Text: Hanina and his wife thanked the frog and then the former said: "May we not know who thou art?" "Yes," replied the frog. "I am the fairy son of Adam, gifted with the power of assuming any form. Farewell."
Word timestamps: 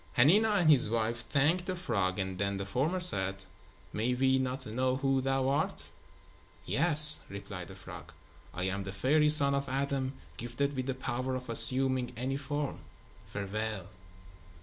Hanina 0.17 0.53
and 0.59 0.71
his 0.71 0.89
wife 0.89 1.27
thanked 1.29 1.67
the 1.67 1.75
frog 1.75 2.17
and 2.17 2.39
then 2.39 2.57
the 2.57 2.65
former 2.65 2.99
said: 2.99 3.45
"May 3.93 4.15
we 4.15 4.39
not 4.39 4.65
know 4.65 4.95
who 4.95 5.21
thou 5.21 5.47
art?" 5.47 5.91
"Yes," 6.65 7.19
replied 7.29 7.67
the 7.67 7.75
frog. 7.75 8.11
"I 8.51 8.63
am 8.63 8.83
the 8.83 8.93
fairy 8.93 9.29
son 9.29 9.53
of 9.53 9.69
Adam, 9.69 10.13
gifted 10.37 10.75
with 10.75 10.87
the 10.87 10.95
power 10.95 11.35
of 11.35 11.51
assuming 11.51 12.13
any 12.17 12.37
form. 12.37 12.79
Farewell." 13.27 13.89